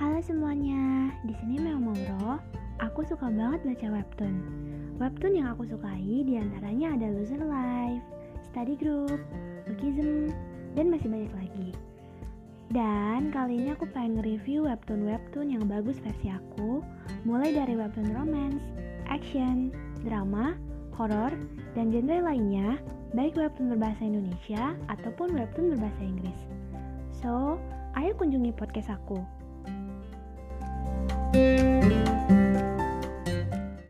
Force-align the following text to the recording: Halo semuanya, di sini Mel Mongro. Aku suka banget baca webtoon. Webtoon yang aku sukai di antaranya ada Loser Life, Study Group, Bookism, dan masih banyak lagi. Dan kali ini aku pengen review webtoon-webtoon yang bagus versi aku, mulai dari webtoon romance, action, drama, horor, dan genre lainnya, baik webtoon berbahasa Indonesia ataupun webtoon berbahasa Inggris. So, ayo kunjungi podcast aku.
Halo 0.00 0.16
semuanya, 0.24 1.12
di 1.28 1.36
sini 1.36 1.60
Mel 1.60 1.76
Mongro. 1.76 2.40
Aku 2.80 3.04
suka 3.04 3.28
banget 3.28 3.60
baca 3.68 4.00
webtoon. 4.00 4.32
Webtoon 4.96 5.36
yang 5.36 5.52
aku 5.52 5.68
sukai 5.68 6.24
di 6.24 6.40
antaranya 6.40 6.96
ada 6.96 7.12
Loser 7.12 7.44
Life, 7.44 8.00
Study 8.48 8.80
Group, 8.80 9.20
Bookism, 9.68 10.32
dan 10.72 10.88
masih 10.88 11.04
banyak 11.04 11.28
lagi. 11.36 11.76
Dan 12.72 13.28
kali 13.28 13.60
ini 13.60 13.76
aku 13.76 13.84
pengen 13.92 14.24
review 14.24 14.64
webtoon-webtoon 14.64 15.52
yang 15.52 15.68
bagus 15.68 16.00
versi 16.00 16.32
aku, 16.32 16.80
mulai 17.28 17.52
dari 17.52 17.76
webtoon 17.76 18.16
romance, 18.16 18.64
action, 19.04 19.68
drama, 20.00 20.56
horor, 20.96 21.28
dan 21.76 21.92
genre 21.92 22.24
lainnya, 22.24 22.80
baik 23.12 23.36
webtoon 23.36 23.76
berbahasa 23.76 24.00
Indonesia 24.00 24.72
ataupun 24.88 25.36
webtoon 25.36 25.76
berbahasa 25.76 26.00
Inggris. 26.00 26.40
So, 27.12 27.60
ayo 28.00 28.16
kunjungi 28.16 28.56
podcast 28.56 28.96
aku. 28.96 29.40